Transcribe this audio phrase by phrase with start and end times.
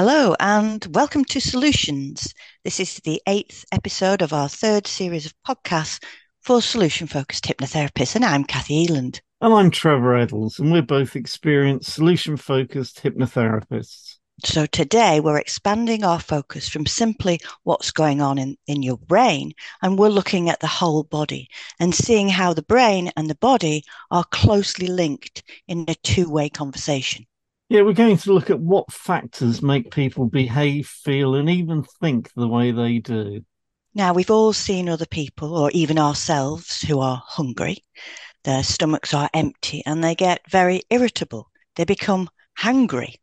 [0.00, 2.32] Hello, and welcome to Solutions.
[2.62, 6.00] This is the eighth episode of our third series of podcasts
[6.40, 9.20] for solution focused hypnotherapists, and I'm Kathy Eland.
[9.40, 14.18] And I'm Trevor Eddles, and we're both experienced solution focused hypnotherapists.
[14.44, 19.50] So today we're expanding our focus from simply what's going on in, in your brain,
[19.82, 21.48] and we're looking at the whole body
[21.80, 26.48] and seeing how the brain and the body are closely linked in a two way
[26.48, 27.26] conversation.
[27.68, 32.32] Yeah, we're going to look at what factors make people behave, feel, and even think
[32.34, 33.44] the way they do.
[33.94, 37.84] Now, we've all seen other people or even ourselves who are hungry.
[38.44, 41.50] Their stomachs are empty and they get very irritable.
[41.76, 43.16] They become hangry.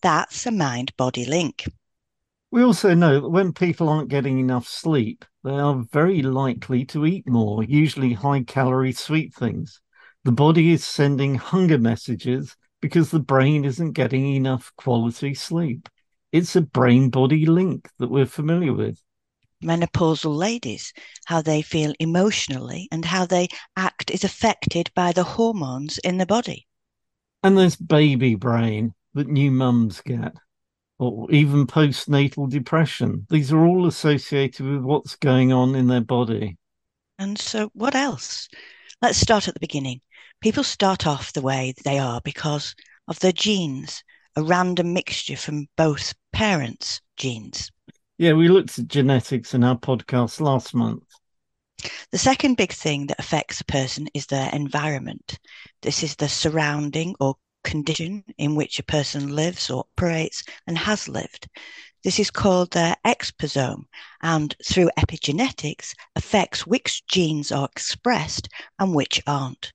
[0.00, 1.64] That's a mind body link.
[2.50, 7.06] We also know that when people aren't getting enough sleep, they are very likely to
[7.06, 9.80] eat more, usually high calorie sweet things.
[10.24, 15.88] The body is sending hunger messages because the brain isn't getting enough quality sleep.
[16.32, 19.00] It's a brain body link that we're familiar with.
[19.62, 20.92] Menopausal ladies,
[21.26, 26.26] how they feel emotionally and how they act is affected by the hormones in the
[26.26, 26.66] body.
[27.44, 30.34] And there's baby brain that new mums get,
[30.98, 33.26] or even postnatal depression.
[33.30, 36.58] These are all associated with what's going on in their body.
[37.18, 38.48] And so, what else?
[39.00, 40.00] Let's start at the beginning.
[40.42, 42.74] People start off the way they are because
[43.06, 44.02] of their genes,
[44.34, 47.70] a random mixture from both parents' genes.
[48.18, 51.04] Yeah, we looked at genetics in our podcast last month.
[52.10, 55.38] The second big thing that affects a person is their environment.
[55.80, 61.08] This is the surrounding or condition in which a person lives or operates and has
[61.08, 61.46] lived.
[62.02, 63.84] This is called their exposome
[64.22, 68.48] and through epigenetics affects which genes are expressed
[68.80, 69.72] and which aren't.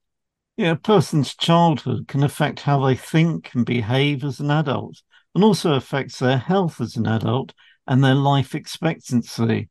[0.58, 5.00] Yeah, a person's childhood can affect how they think and behave as an adult,
[5.32, 7.54] and also affects their health as an adult
[7.86, 9.68] and their life expectancy.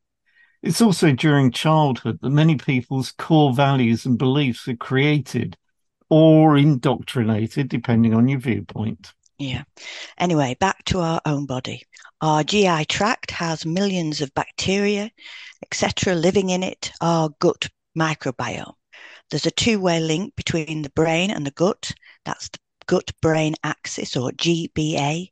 [0.62, 5.58] It's also during childhood that many people's core values and beliefs are created
[6.08, 9.12] or indoctrinated, depending on your viewpoint.
[9.36, 9.64] Yeah.
[10.16, 11.82] Anyway, back to our own body.
[12.22, 15.10] Our GI tract has millions of bacteria,
[15.62, 18.72] etc., living in it, our gut microbiome.
[19.30, 21.92] There's a two way link between the brain and the gut.
[22.24, 25.30] That's the gut brain axis or GBA.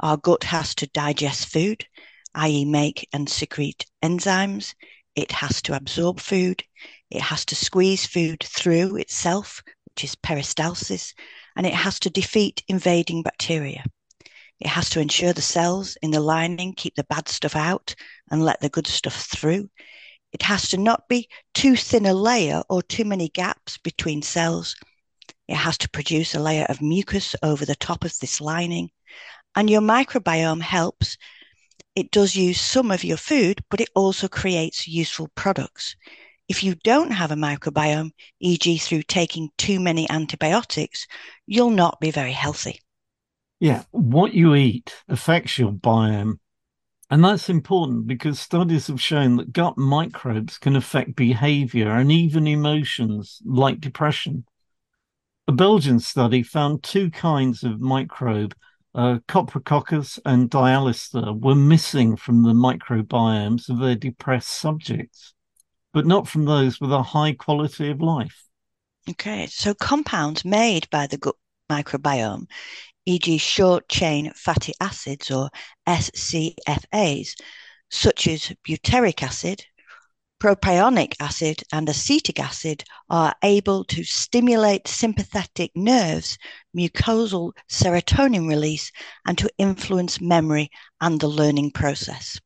[0.00, 1.86] Our gut has to digest food,
[2.34, 4.74] i.e., make and secrete enzymes.
[5.14, 6.64] It has to absorb food.
[7.10, 11.14] It has to squeeze food through itself, which is peristalsis,
[11.54, 13.84] and it has to defeat invading bacteria.
[14.58, 17.94] It has to ensure the cells in the lining keep the bad stuff out
[18.30, 19.70] and let the good stuff through.
[20.36, 24.76] It has to not be too thin a layer or too many gaps between cells.
[25.48, 28.90] It has to produce a layer of mucus over the top of this lining.
[29.54, 31.16] And your microbiome helps.
[31.94, 35.96] It does use some of your food, but it also creates useful products.
[36.50, 41.06] If you don't have a microbiome, e.g., through taking too many antibiotics,
[41.46, 42.82] you'll not be very healthy.
[43.58, 46.40] Yeah, what you eat affects your biome
[47.08, 52.46] and that's important because studies have shown that gut microbes can affect behavior and even
[52.46, 54.44] emotions like depression.
[55.46, 58.54] A Belgian study found two kinds of microbe,
[58.96, 65.34] uh, Coprococcus and Dialister, were missing from the microbiomes of their depressed subjects,
[65.92, 68.44] but not from those with a high quality of life.
[69.08, 71.36] Okay, so compounds made by the gut
[71.70, 72.46] microbiome
[73.06, 75.48] e.g., short chain fatty acids or
[75.86, 77.34] SCFAs,
[77.90, 79.64] such as butyric acid,
[80.40, 86.36] propionic acid, and acetic acid, are able to stimulate sympathetic nerves,
[86.76, 88.92] mucosal serotonin release,
[89.26, 90.68] and to influence memory
[91.00, 92.38] and the learning process.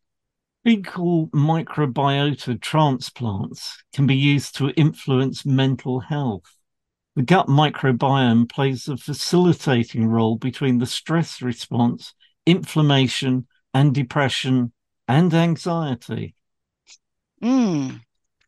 [0.63, 6.55] Fecal microbiota transplants can be used to influence mental health.
[7.17, 12.15] The gut microbiome plays a facilitating role between the stress response,
[12.47, 14.73] inflammation, and depression
[15.09, 16.35] and anxiety.
[17.43, 18.01] Mm,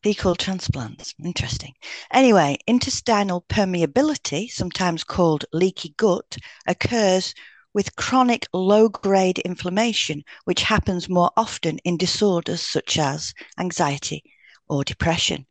[0.03, 1.15] fecal transplants.
[1.25, 1.75] Interesting.
[2.13, 6.37] Anyway, intestinal permeability, sometimes called leaky gut,
[6.67, 7.35] occurs
[7.75, 14.23] with chronic low grade inflammation, which happens more often in disorders such as anxiety
[14.69, 15.47] or depression.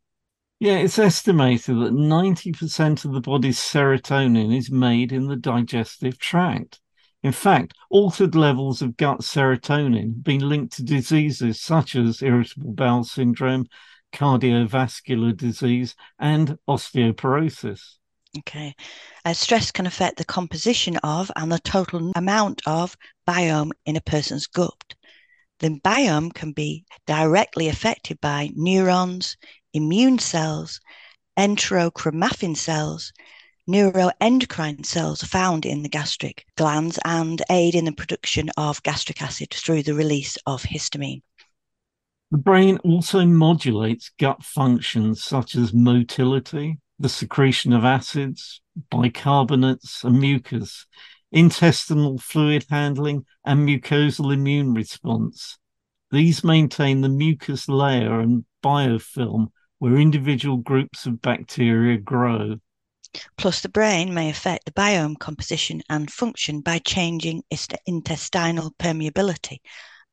[0.61, 6.79] Yeah, it's estimated that 90% of the body's serotonin is made in the digestive tract.
[7.23, 12.73] In fact, altered levels of gut serotonin have been linked to diseases such as irritable
[12.73, 13.65] bowel syndrome,
[14.13, 17.95] cardiovascular disease, and osteoporosis.
[18.37, 18.75] Okay.
[19.25, 22.95] Uh, stress can affect the composition of and the total amount of
[23.27, 24.93] biome in a person's gut.
[25.57, 29.37] The biome can be directly affected by neurons,
[29.73, 30.79] immune cells,
[31.37, 33.11] enterochromaffin cells,
[33.69, 39.49] neuroendocrine cells found in the gastric glands and aid in the production of gastric acid
[39.51, 41.21] through the release of histamine.
[42.31, 50.19] The brain also modulates gut functions such as motility, the secretion of acids, bicarbonates, and
[50.19, 50.85] mucus,
[51.31, 55.57] intestinal fluid handling, and mucosal immune response.
[56.11, 59.47] These maintain the mucus layer and biofilm
[59.81, 62.55] where individual groups of bacteria grow.
[63.35, 67.43] Plus, the brain may affect the biome composition and function by changing
[67.87, 69.57] intestinal permeability,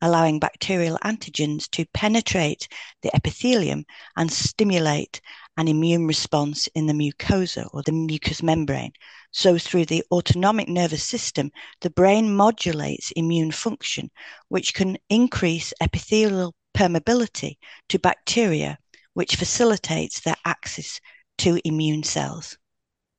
[0.00, 2.66] allowing bacterial antigens to penetrate
[3.02, 3.84] the epithelium
[4.16, 5.20] and stimulate
[5.58, 8.92] an immune response in the mucosa or the mucous membrane.
[9.32, 11.50] So, through the autonomic nervous system,
[11.82, 14.10] the brain modulates immune function,
[14.48, 17.58] which can increase epithelial permeability
[17.90, 18.78] to bacteria,
[19.18, 21.00] which facilitates their access
[21.36, 22.56] to immune cells.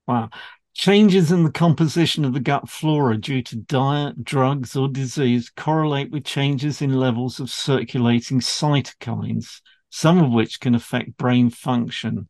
[0.08, 0.30] Wow.
[0.74, 6.10] Changes in the composition of the gut flora due to diet, drugs, or disease correlate
[6.10, 9.60] with changes in levels of circulating cytokines,
[9.90, 12.30] some of which can affect brain function.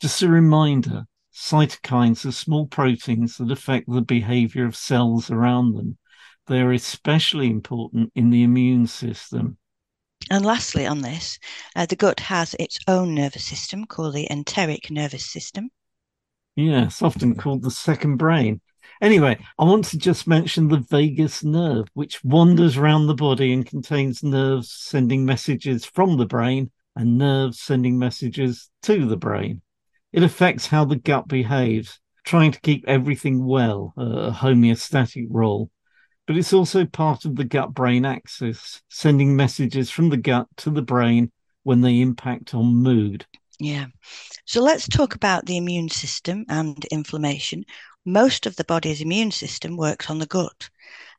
[0.00, 5.98] Just a reminder cytokines are small proteins that affect the behavior of cells around them.
[6.48, 9.56] They are especially important in the immune system.
[10.30, 11.38] And lastly, on this,
[11.76, 15.70] uh, the gut has its own nervous system called the enteric nervous system.
[16.56, 18.60] Yes, often called the second brain.
[19.02, 23.66] Anyway, I want to just mention the vagus nerve, which wanders around the body and
[23.66, 29.62] contains nerves sending messages from the brain and nerves sending messages to the brain.
[30.12, 35.70] It affects how the gut behaves, trying to keep everything well, a homeostatic role.
[36.26, 40.70] But it's also part of the gut brain axis, sending messages from the gut to
[40.70, 41.30] the brain
[41.64, 43.26] when they impact on mood.
[43.58, 43.86] Yeah.
[44.46, 47.64] So let's talk about the immune system and inflammation.
[48.04, 50.68] Most of the body's immune system works on the gut.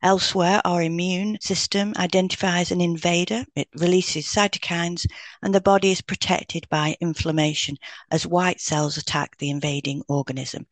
[0.02, 5.06] Elsewhere, our immune system identifies an invader, it releases cytokines,
[5.42, 7.76] and the body is protected by inflammation
[8.10, 10.66] as white cells attack the invading organism.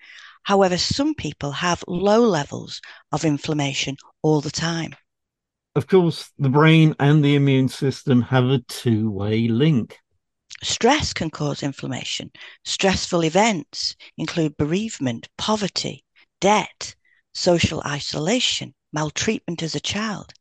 [0.44, 2.80] However, some people have low levels
[3.12, 4.94] of inflammation all the time.
[5.74, 9.98] Of course, the brain and the immune system have a two way link.
[10.62, 12.30] Stress can cause inflammation.
[12.64, 16.04] Stressful events include bereavement, poverty,
[16.40, 16.94] debt,
[17.34, 20.32] social isolation, maltreatment as a child.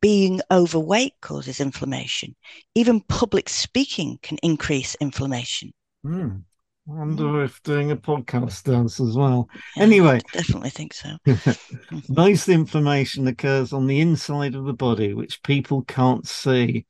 [0.00, 2.34] Being overweight causes inflammation.
[2.74, 5.72] Even public speaking can increase inflammation.
[6.04, 6.44] Mm.
[6.88, 9.48] I wonder if doing a podcast does as well.
[9.76, 11.16] Yeah, anyway, I definitely think so.
[11.26, 12.14] Mm-hmm.
[12.14, 16.86] Most inflammation occurs on the inside of the body, which people can't see.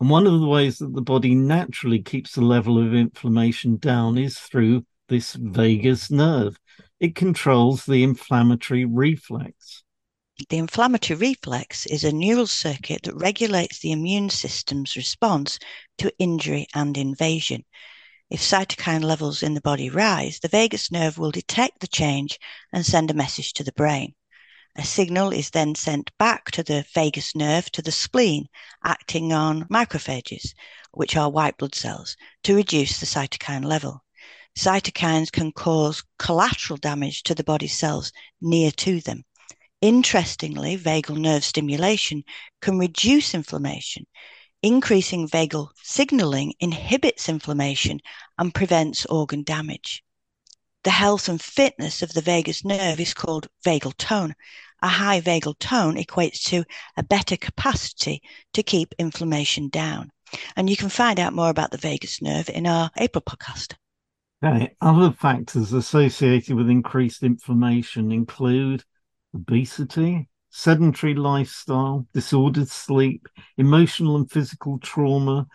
[0.00, 4.16] And one of the ways that the body naturally keeps the level of inflammation down
[4.18, 6.56] is through this vagus nerve.
[7.00, 9.82] It controls the inflammatory reflex.
[10.48, 15.58] The inflammatory reflex is a neural circuit that regulates the immune system's response
[15.98, 17.64] to injury and invasion.
[18.30, 22.38] If cytokine levels in the body rise, the vagus nerve will detect the change
[22.72, 24.14] and send a message to the brain.
[24.76, 28.46] A signal is then sent back to the vagus nerve to the spleen,
[28.84, 30.54] acting on macrophages,
[30.92, 34.04] which are white blood cells, to reduce the cytokine level.
[34.56, 39.24] Cytokines can cause collateral damage to the body cells near to them.
[39.80, 42.22] Interestingly, vagal nerve stimulation
[42.60, 44.06] can reduce inflammation.
[44.62, 48.00] Increasing vagal signaling inhibits inflammation
[48.38, 50.04] and prevents organ damage.
[50.84, 54.34] The health and fitness of the vagus nerve is called vagal tone.
[54.82, 56.64] A high vagal tone equates to
[56.96, 58.22] a better capacity
[58.54, 60.10] to keep inflammation down.
[60.56, 63.74] And you can find out more about the vagus nerve in our April podcast.
[64.42, 64.74] Okay.
[64.80, 68.84] Other factors associated with increased inflammation include
[69.34, 75.46] obesity, sedentary lifestyle, disordered sleep, emotional and physical trauma,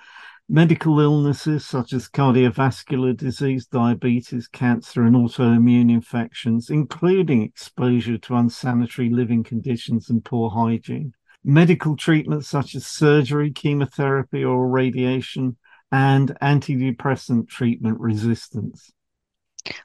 [0.48, 9.10] medical illnesses such as cardiovascular disease, diabetes, cancer, and autoimmune infections, including exposure to unsanitary
[9.10, 15.58] living conditions and poor hygiene, medical treatments such as surgery, chemotherapy, or radiation,
[15.92, 18.92] and antidepressant treatment resistance.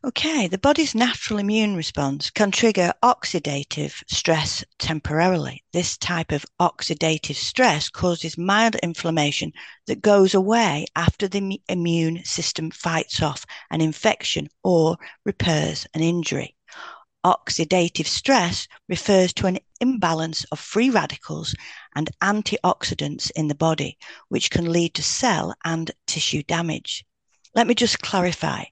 [0.04, 5.64] Okay, the body's natural immune response can trigger oxidative stress temporarily.
[5.72, 9.54] This type of oxidative stress causes mild inflammation
[9.86, 16.56] that goes away after the immune system fights off an infection or repairs an injury.
[17.24, 21.54] Oxidative stress refers to an imbalance of free radicals
[21.94, 23.96] and antioxidants in the body,
[24.28, 27.06] which can lead to cell and tissue damage.
[27.54, 28.64] Let me just clarify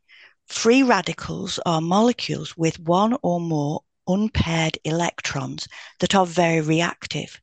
[0.49, 5.69] Free radicals are molecules with one or more unpaired electrons
[6.01, 7.39] that are very reactive.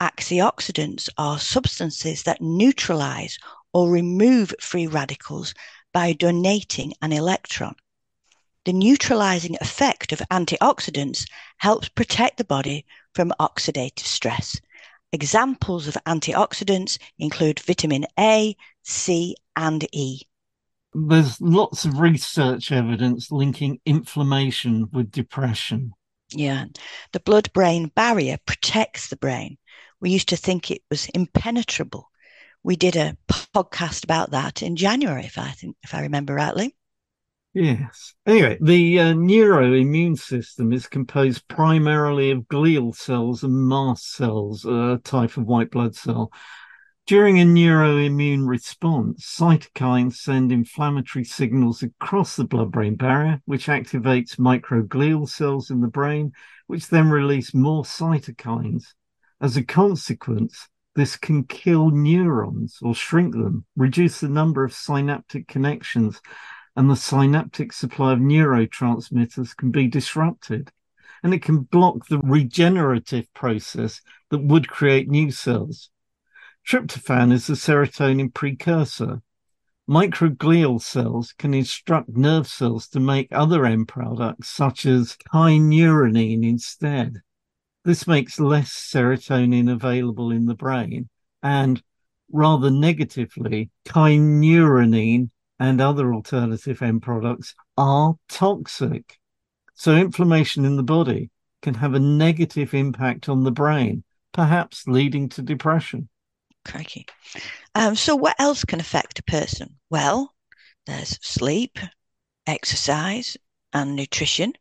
[0.00, 3.38] Antioxidants are substances that neutralize
[3.74, 5.52] or remove free radicals
[5.92, 7.76] by donating an electron.
[8.64, 11.26] The neutralizing effect of antioxidants
[11.58, 14.58] helps protect the body from oxidative stress.
[15.12, 20.22] Examples of antioxidants include vitamin A, C, and E
[21.06, 25.92] there's lots of research evidence linking inflammation with depression.
[26.30, 26.66] Yeah.
[27.12, 29.58] The blood brain barrier protects the brain.
[30.00, 32.10] We used to think it was impenetrable.
[32.62, 36.74] We did a podcast about that in January, if I think, if I remember rightly.
[37.54, 38.14] Yes.
[38.26, 45.00] Anyway, the uh, neuroimmune system is composed primarily of glial cells and mast cells, a
[45.02, 46.30] type of white blood cell,
[47.08, 54.36] during a neuroimmune response, cytokines send inflammatory signals across the blood brain barrier, which activates
[54.36, 56.30] microglial cells in the brain,
[56.66, 58.88] which then release more cytokines.
[59.40, 65.48] As a consequence, this can kill neurons or shrink them, reduce the number of synaptic
[65.48, 66.20] connections,
[66.76, 70.70] and the synaptic supply of neurotransmitters can be disrupted.
[71.22, 75.88] And it can block the regenerative process that would create new cells.
[76.68, 79.22] Tryptophan is the serotonin precursor.
[79.88, 87.22] Microglial cells can instruct nerve cells to make other end products, such as kynurenine, instead.
[87.86, 91.08] This makes less serotonin available in the brain,
[91.42, 91.82] and
[92.30, 99.16] rather negatively, kynurenine and other alternative end products are toxic.
[99.72, 101.30] So, inflammation in the body
[101.62, 106.10] can have a negative impact on the brain, perhaps leading to depression.
[106.68, 107.06] Crikey.
[107.74, 109.76] Um, so, what else can affect a person?
[109.90, 110.34] Well,
[110.86, 111.78] there's sleep,
[112.46, 113.36] exercise,
[113.72, 114.52] and nutrition.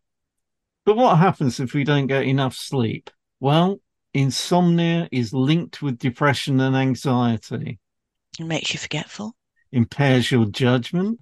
[0.86, 3.10] But what happens if we don't get enough sleep?
[3.40, 3.82] Well,
[4.14, 7.80] insomnia is linked with depression and anxiety.
[8.40, 9.36] It makes you forgetful.
[9.72, 11.20] Impairs your judgment.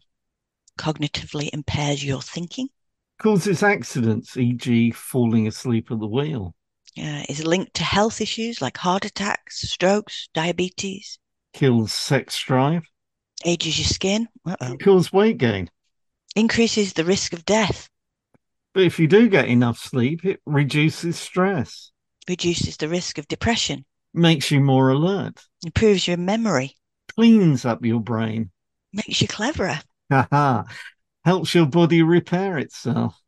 [0.77, 2.69] Cognitively impairs your thinking.
[3.17, 6.53] Causes accidents, e.g., falling asleep at the wheel
[6.97, 11.19] uh, is linked to health issues like heart attacks, strokes, diabetes.
[11.53, 12.83] Kills sex drive.
[13.43, 14.27] Ages your skin.
[14.79, 15.69] Kills weight gain.
[16.35, 17.89] Increases the risk of death.
[18.73, 21.91] But if you do get enough sleep, it reduces stress.
[22.27, 23.85] Reduces the risk of depression.
[24.13, 25.45] Makes you more alert.
[25.63, 26.75] Improves your memory.
[27.15, 28.51] Cleans up your brain.
[28.93, 29.79] Makes you cleverer.
[30.11, 30.63] Haha.
[31.23, 33.19] Helps your body repair itself.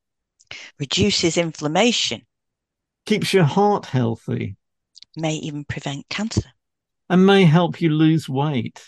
[0.79, 2.23] Reduces inflammation
[3.07, 4.57] keeps your heart healthy,
[5.15, 6.51] may even prevent cancer,
[7.09, 8.83] and may help you lose weight.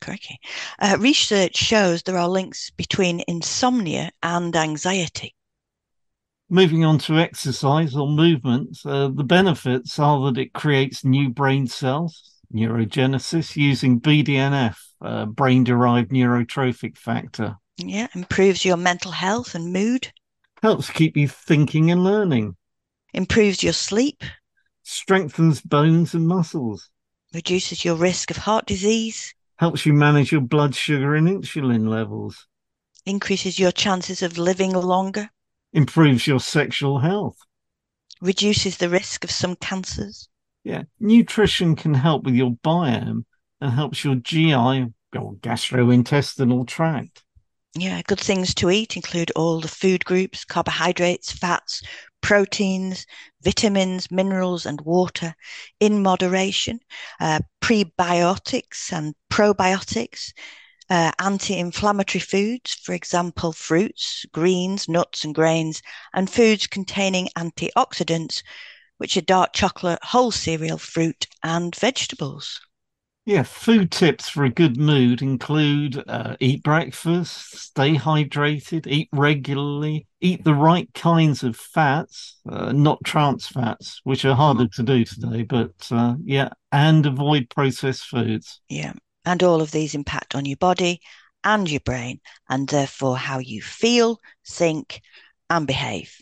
[0.00, 0.38] Correctly.
[0.78, 5.34] Uh, research shows there are links between insomnia and anxiety.
[6.50, 11.66] Moving on to exercise or movement, uh, the benefits are that it creates new brain
[11.66, 17.56] cells, neurogenesis, using BDNF, uh, brain derived neurotrophic factor.
[17.78, 20.12] Yeah, improves your mental health and mood.
[20.60, 22.56] Helps keep you thinking and learning
[23.12, 24.22] improves your sleep,
[24.82, 26.90] strengthens bones and muscles,
[27.32, 32.46] reduces your risk of heart disease, helps you manage your blood sugar and insulin levels,
[33.06, 35.30] increases your chances of living longer,
[35.72, 37.38] improves your sexual health,
[38.20, 40.28] reduces the risk of some cancers.
[40.64, 43.24] Yeah, nutrition can help with your biome
[43.60, 47.24] and helps your GI or gastrointestinal tract.
[47.74, 51.82] Yeah, good things to eat include all the food groups, carbohydrates, fats,
[52.22, 53.06] proteins,
[53.42, 55.34] vitamins, minerals, and water
[55.78, 56.80] in moderation,
[57.20, 60.32] uh, prebiotics and probiotics,
[60.90, 65.82] uh, anti inflammatory foods, for example, fruits, greens, nuts, and grains,
[66.14, 68.42] and foods containing antioxidants,
[68.98, 72.60] which are dark chocolate, whole cereal, fruit, and vegetables.
[73.24, 80.08] Yeah, food tips for a good mood include uh, eat breakfast, stay hydrated, eat regularly,
[80.20, 85.04] eat the right kinds of fats, uh, not trans fats, which are harder to do
[85.04, 88.60] today, but uh, yeah, and avoid processed foods.
[88.68, 91.00] Yeah, and all of these impact on your body
[91.44, 95.00] and your brain, and therefore how you feel, think,
[95.48, 96.16] and behave.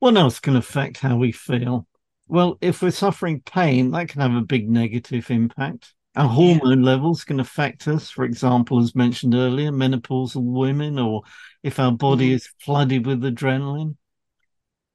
[0.00, 1.86] What else can affect how we feel?
[2.28, 5.94] Well, if we're suffering pain, that can have a big negative impact.
[6.14, 6.90] Our hormone yeah.
[6.90, 11.22] levels can affect us, for example, as mentioned earlier, menopausal women, or
[11.62, 12.34] if our body mm.
[12.34, 13.96] is flooded with adrenaline.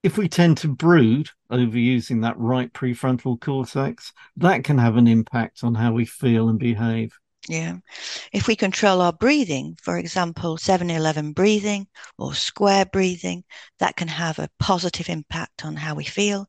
[0.03, 5.07] If we tend to brood over using that right prefrontal cortex, that can have an
[5.07, 7.17] impact on how we feel and behave.
[7.47, 7.77] Yeah.
[8.31, 13.43] If we control our breathing, for example, 7 11 breathing or square breathing,
[13.79, 16.47] that can have a positive impact on how we feel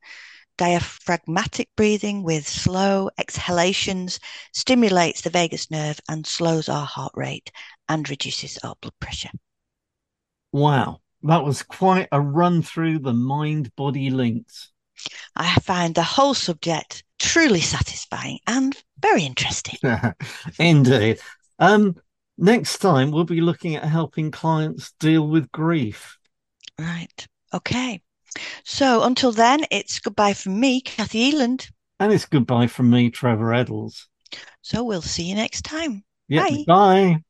[0.58, 4.20] diaphragmatic breathing with slow exhalations
[4.52, 7.50] stimulates the vagus nerve and slows our heart rate
[7.88, 9.30] and reduces our blood pressure.
[10.52, 14.70] Wow, that was quite a run through the mind body links.
[15.36, 19.78] I find the whole subject truly satisfying and very interesting.
[20.58, 21.20] Indeed.
[21.58, 21.96] Um,
[22.36, 26.18] next time, we'll be looking at helping clients deal with grief.
[26.78, 27.26] Right.
[27.52, 28.02] Okay.
[28.64, 31.71] So until then, it's goodbye from me, Kathy Eland.
[32.00, 34.09] And it's goodbye from me, Trevor Eddles.
[34.62, 36.04] So we'll see you next time.
[36.28, 36.64] Yeah, bye.
[36.66, 37.23] bye.